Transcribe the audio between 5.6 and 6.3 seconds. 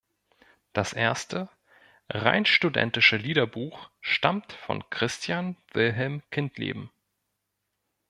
Wilhelm